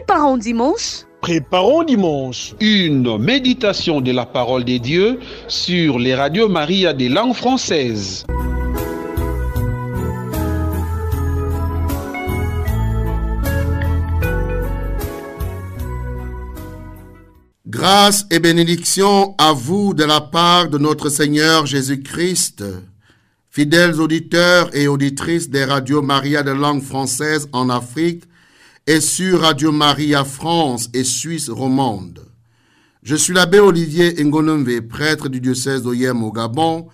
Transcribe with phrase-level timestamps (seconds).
[0.00, 1.04] Préparons dimanche.
[1.20, 2.54] Préparons dimanche.
[2.58, 8.24] Une méditation de la parole de Dieu sur les radios Maria des langues françaises.
[17.66, 22.64] Grâce et bénédiction à vous de la part de notre Seigneur Jésus-Christ.
[23.50, 28.24] Fidèles auditeurs et auditrices des radios Maria de langue française en Afrique
[28.86, 32.26] et sur Radio Maria France et Suisse romande.
[33.02, 36.88] Je suis l'abbé Olivier Ngonomve, prêtre du diocèse d'Oyem au Gabon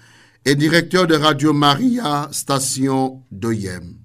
[0.45, 3.96] et directeur de Radio Maria, station d'Oyem.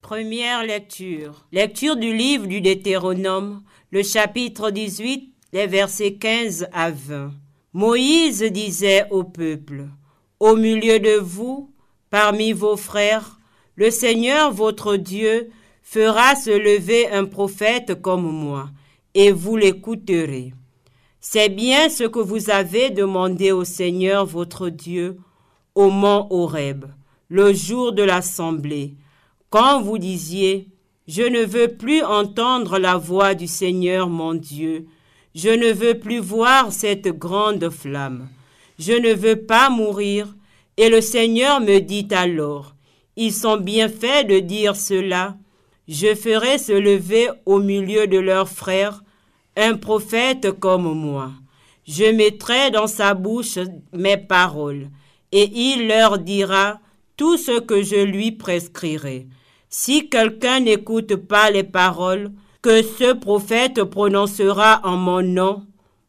[0.00, 1.46] Première lecture.
[1.52, 7.30] Lecture du livre du Deutéronome, le chapitre 18, les versets 15 à 20.
[7.72, 9.84] Moïse disait au peuple,
[10.40, 11.70] Au milieu de vous,
[12.10, 13.38] parmi vos frères,
[13.76, 18.68] le Seigneur votre Dieu fera se lever un prophète comme moi,
[19.14, 20.54] et vous l'écouterez.
[21.20, 25.18] C'est bien ce que vous avez demandé au Seigneur votre Dieu
[25.76, 26.86] au mont Horeb,
[27.28, 28.94] le jour de l'assemblée,
[29.50, 30.68] quand vous disiez,
[31.06, 34.86] Je ne veux plus entendre la voix du Seigneur mon Dieu,
[35.34, 38.28] je ne veux plus voir cette grande flamme,
[38.78, 40.34] je ne veux pas mourir.
[40.76, 42.74] Et le Seigneur me dit alors,
[43.16, 45.36] Ils sont bien faits de dire cela,
[45.86, 49.02] je ferai se lever au milieu de leurs frères
[49.56, 51.30] un prophète comme moi.
[51.86, 53.58] Je mettrai dans sa bouche
[53.92, 54.88] mes paroles,
[55.32, 56.80] et il leur dira
[57.16, 59.28] tout ce que je lui prescrirai.
[59.68, 62.32] Si quelqu'un n'écoute pas les paroles
[62.64, 65.66] que ce prophète prononcera en mon nom,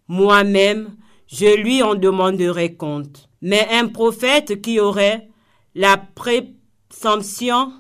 [0.08, 0.96] moi-même,
[1.28, 3.28] je lui en demanderai compte.
[3.42, 5.28] Mais un prophète qui aurait
[5.76, 7.74] la présomption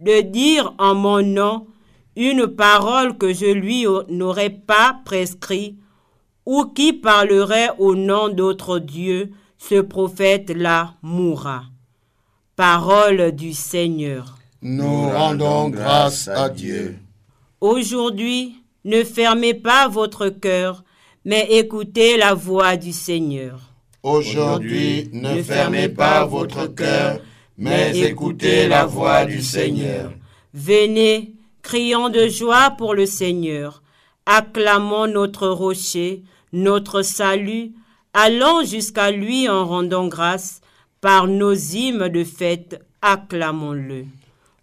[0.00, 1.68] de dire en mon nom
[2.16, 5.76] une parole que je lui n'aurais pas prescrit,
[6.44, 11.62] ou qui parlerait au nom d'autre Dieu, ce prophète-là mourra.
[12.56, 14.38] Parole du Seigneur.
[14.60, 16.98] Nous rendons grâce à Dieu.
[17.60, 18.54] Aujourd'hui,
[18.84, 20.84] ne fermez pas votre cœur,
[21.24, 23.72] mais écoutez la voix du Seigneur.
[24.04, 27.18] Aujourd'hui, ne fermez pas votre cœur,
[27.56, 30.12] mais écoutez la voix du Seigneur.
[30.54, 33.82] Venez, crions de joie pour le Seigneur.
[34.24, 37.72] Acclamons notre rocher, notre salut.
[38.14, 40.60] Allons jusqu'à lui en rendant grâce.
[41.00, 44.04] Par nos hymnes de fête, acclamons-le.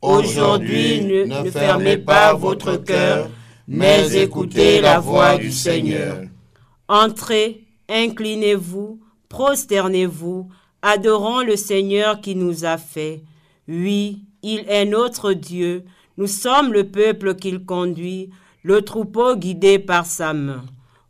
[0.06, 3.28] Aujourd'hui, ne, ne fermez pas votre cœur,
[3.68, 6.20] mais écoutez la voix du Seigneur.
[6.88, 9.00] Entrez, inclinez-vous,
[9.30, 10.48] prosternez-vous,
[10.84, 13.24] adorons le Seigneur qui nous a fait.
[13.68, 15.86] Oui, il est notre Dieu,
[16.18, 18.30] nous sommes le peuple qu'il conduit,
[18.62, 20.66] le troupeau guidé par sa main.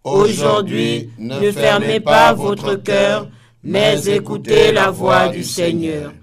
[0.05, 3.27] Aujourd'hui, ne fermez pas votre cœur,
[3.61, 6.13] mais écoutez la voix du Seigneur.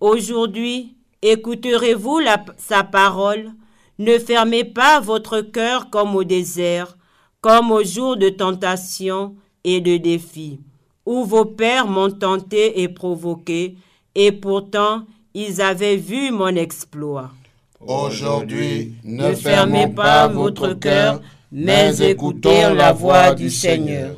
[0.00, 2.20] Aujourd'hui, écouterez-vous
[2.56, 3.50] sa parole?
[3.98, 6.96] Ne fermez pas votre cœur comme au désert,
[7.40, 9.34] comme au jour de tentation
[9.64, 10.60] et de défi,
[11.04, 13.76] où vos pères m'ont tenté et provoqué,
[14.14, 15.02] et pourtant
[15.34, 17.30] ils avaient vu mon exploit.
[17.80, 21.20] Aujourd'hui, ne fermez pas votre cœur,
[21.52, 24.16] mais écoutez la voix du Seigneur.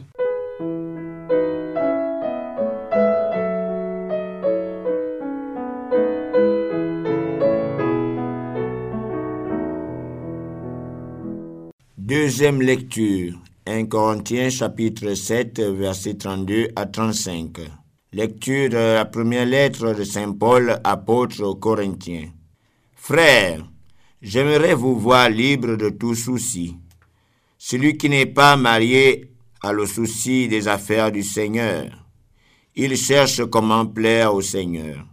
[12.10, 13.38] Deuxième lecture.
[13.66, 17.58] 1 Corinthiens chapitre 7 verset 32 à 35.
[18.12, 22.32] Lecture de la première lettre de Saint Paul, apôtre aux Corinthiens.
[22.96, 23.64] Frères,
[24.20, 26.76] j'aimerais vous voir libre de tout souci.
[27.56, 29.30] Celui qui n'est pas marié
[29.62, 31.92] a le souci des affaires du Seigneur.
[32.74, 35.06] Il cherche comment plaire au Seigneur.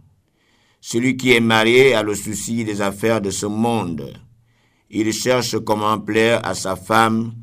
[0.80, 4.18] Celui qui est marié a le souci des affaires de ce monde.
[4.90, 7.34] Il cherche comment plaire à sa femme.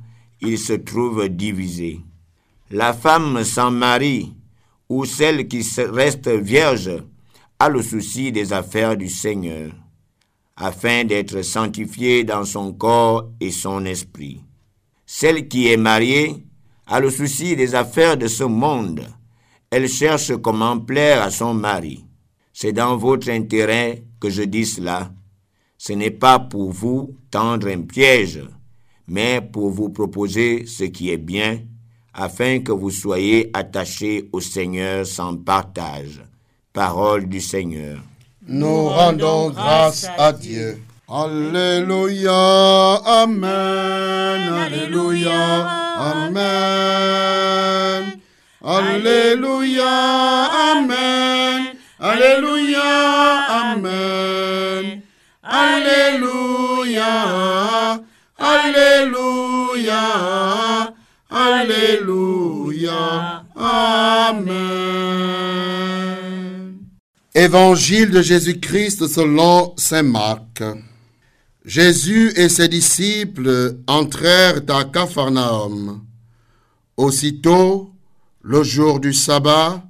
[0.41, 2.01] Il se trouve divisé.
[2.71, 4.33] La femme sans mari
[4.89, 6.91] ou celle qui reste vierge
[7.59, 9.71] a le souci des affaires du Seigneur,
[10.55, 14.41] afin d'être sanctifiée dans son corps et son esprit.
[15.05, 16.45] Celle qui est mariée
[16.87, 19.05] a le souci des affaires de ce monde.
[19.69, 22.05] Elle cherche comment plaire à son mari.
[22.53, 25.11] C'est dans votre intérêt que je dis cela.
[25.77, 28.41] Ce n'est pas pour vous tendre un piège,
[29.07, 31.59] mais pour vous proposer ce qui est bien,
[32.13, 36.23] afin que vous soyez attachés au Seigneur sans partage.
[36.73, 37.99] Parole du Seigneur.
[38.47, 40.81] Nous rendons grâce à Dieu.
[41.07, 42.33] Alléluia,
[43.05, 45.67] Amen, Alléluia,
[45.99, 46.95] Amen.
[48.63, 49.85] Alléluia,
[50.71, 51.63] Amen,
[51.99, 53.44] Alléluia,
[67.33, 70.63] Évangile de Jésus-Christ selon Saint Marc.
[71.65, 76.01] Jésus et ses disciples entrèrent à Capharnaüm.
[76.97, 77.91] Aussitôt,
[78.41, 79.83] le jour du sabbat,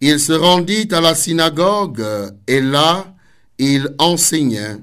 [0.00, 2.04] il se rendit à la synagogue
[2.46, 3.14] et là,
[3.58, 4.78] il enseignait.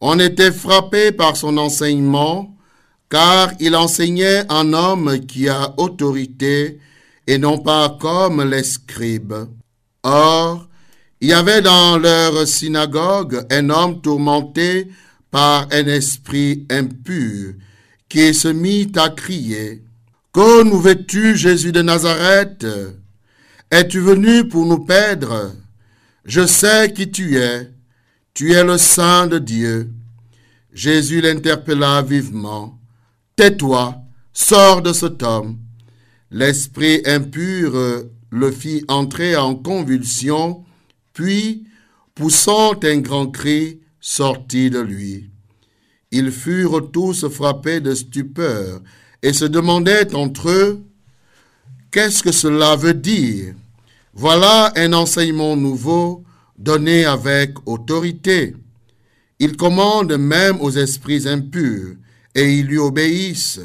[0.00, 2.56] On était frappé par son enseignement,
[3.10, 6.80] car il enseignait un homme qui a autorité
[7.26, 9.48] et non pas comme les scribes.
[10.02, 10.68] Or,
[11.20, 14.88] il y avait dans leur synagogue un homme tourmenté
[15.30, 17.54] par un esprit impur,
[18.08, 19.82] qui se mit à crier,
[20.32, 22.66] Que nous veux-tu, Jésus de Nazareth?
[23.70, 25.52] Es-tu venu pour nous perdre?
[26.24, 27.70] Je sais qui tu es,
[28.34, 29.90] tu es le Saint de Dieu.
[30.72, 32.78] Jésus l'interpella vivement,
[33.34, 33.96] Tais-toi,
[34.32, 35.58] sors de cet homme.
[36.30, 40.64] L'esprit impur le fit entrer en convulsion,
[41.12, 41.64] puis,
[42.14, 45.30] poussant un grand cri, sortit de lui.
[46.10, 48.80] Ils furent tous frappés de stupeur
[49.22, 50.86] et se demandaient entre eux,
[51.96, 53.54] Qu'est-ce que cela veut dire?
[54.12, 56.24] Voilà un enseignement nouveau
[56.58, 58.54] donné avec autorité.
[59.38, 61.96] Il commande même aux esprits impurs
[62.34, 63.62] et ils lui obéissent.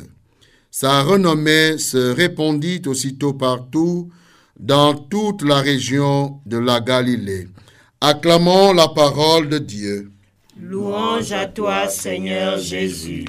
[0.73, 4.09] Sa renommée se répandit aussitôt partout
[4.57, 7.49] dans toute la région de la Galilée.
[7.99, 10.11] Acclamons la parole de Dieu.
[10.57, 13.25] Louange à toi, Seigneur Jésus.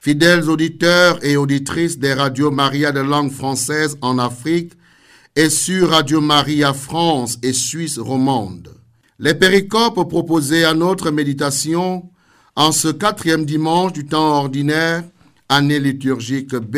[0.00, 4.74] Fidèles auditeurs et auditrices des radios Maria de langue française en Afrique
[5.34, 8.75] et sur Radio Maria France et Suisse romande.
[9.18, 12.10] Les péricopes proposées à notre méditation
[12.54, 15.04] en ce quatrième dimanche du temps ordinaire,
[15.48, 16.76] année liturgique B,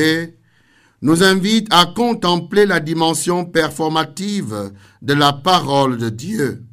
[1.03, 6.65] nous invitent à contempler la dimension performative de la parole de Dieu.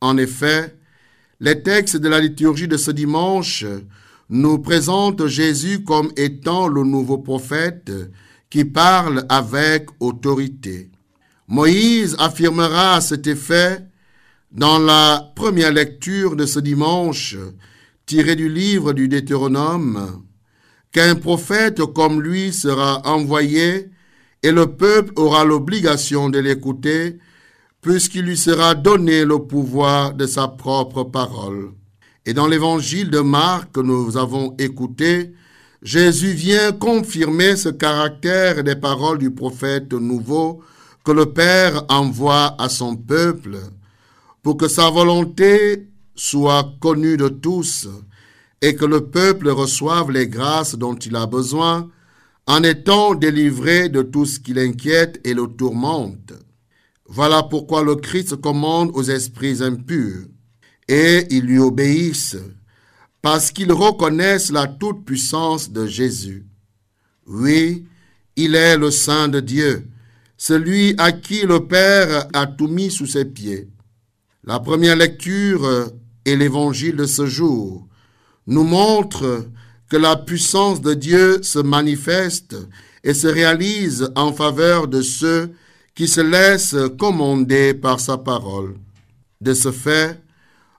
[0.00, 0.76] En effet,
[1.38, 3.66] les textes de la liturgie de ce dimanche
[4.30, 7.92] nous présentent Jésus comme étant le nouveau prophète
[8.48, 10.90] qui parle avec autorité.
[11.46, 13.89] Moïse affirmera à cet effet
[14.52, 17.36] dans la première lecture de ce dimanche,
[18.04, 20.24] tiré du livre du Deutéronome,
[20.92, 23.90] qu'un prophète comme lui sera envoyé
[24.42, 27.18] et le peuple aura l'obligation de l'écouter
[27.80, 31.72] puisqu'il lui sera donné le pouvoir de sa propre parole.
[32.26, 35.32] Et dans l'évangile de Marc que nous avons écouté,
[35.82, 40.60] Jésus vient confirmer ce caractère des paroles du prophète nouveau
[41.04, 43.58] que le Père envoie à son peuple
[44.42, 47.88] pour que sa volonté soit connue de tous
[48.62, 51.88] et que le peuple reçoive les grâces dont il a besoin
[52.46, 56.32] en étant délivré de tout ce qui l'inquiète et le tourmente.
[57.06, 60.26] Voilà pourquoi le Christ commande aux esprits impurs
[60.88, 62.36] et ils lui obéissent
[63.22, 66.46] parce qu'ils reconnaissent la toute-puissance de Jésus.
[67.26, 67.86] Oui,
[68.36, 69.86] il est le Saint de Dieu,
[70.36, 73.68] celui à qui le Père a tout mis sous ses pieds.
[74.44, 75.90] La première lecture
[76.24, 77.86] et l'évangile de ce jour
[78.46, 79.46] nous montrent
[79.90, 82.56] que la puissance de Dieu se manifeste
[83.04, 85.50] et se réalise en faveur de ceux
[85.94, 88.76] qui se laissent commander par sa parole.
[89.42, 90.18] De ce fait,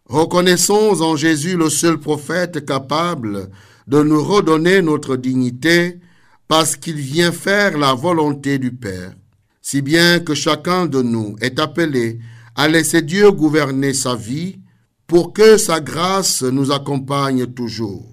[0.06, 3.50] reconnaissons en Jésus le seul prophète capable
[3.88, 6.00] de nous redonner notre dignité
[6.48, 9.14] parce qu'il vient faire la volonté du Père,
[9.62, 12.20] si bien que chacun de nous est appelé
[12.56, 14.60] à laisser Dieu gouverner sa vie
[15.08, 18.06] pour que sa grâce nous accompagne toujours.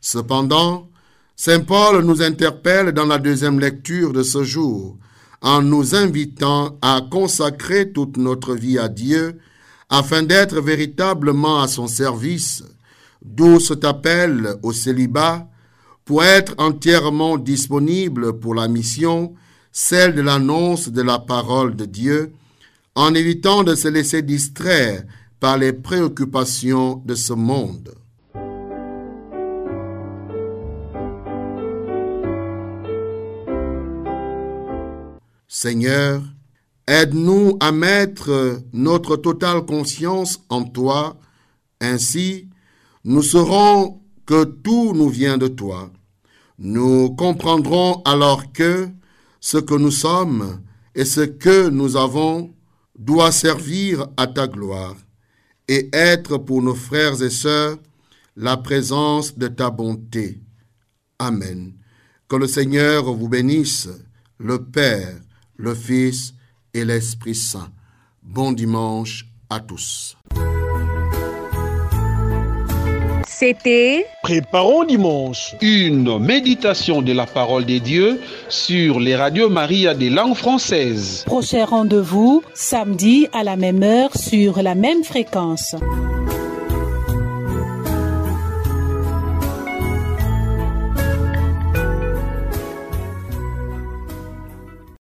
[0.00, 0.88] Cependant,
[1.36, 4.96] Saint Paul nous interpelle dans la deuxième lecture de ce jour
[5.42, 9.38] en nous invitant à consacrer toute notre vie à Dieu
[9.90, 12.62] afin d'être véritablement à son service,
[13.22, 15.48] d'où cet appel au célibat
[16.04, 19.34] pour être entièrement disponible pour la mission,
[19.72, 22.32] celle de l'annonce de la parole de Dieu,
[22.94, 25.04] en évitant de se laisser distraire
[25.40, 27.94] par les préoccupations de ce monde.
[35.48, 36.22] Seigneur,
[36.86, 41.16] aide-nous à mettre notre totale conscience en toi.
[41.80, 42.48] Ainsi,
[43.04, 45.90] nous saurons que tout nous vient de toi.
[46.58, 48.88] Nous comprendrons alors que
[49.40, 50.60] ce que nous sommes
[50.94, 52.52] et ce que nous avons
[53.04, 54.96] doit servir à ta gloire
[55.66, 57.78] et être pour nos frères et sœurs
[58.36, 60.40] la présence de ta bonté.
[61.18, 61.74] Amen.
[62.28, 63.88] Que le Seigneur vous bénisse,
[64.38, 65.20] le Père,
[65.56, 66.34] le Fils
[66.72, 67.72] et l'Esprit Saint.
[68.22, 70.16] Bon dimanche à tous.
[73.42, 75.56] C'était Préparons dimanche.
[75.60, 81.24] Une méditation de la parole des dieux sur les radios Maria des langues françaises.
[81.26, 85.74] prochain rendez-vous samedi à la même heure sur la même fréquence.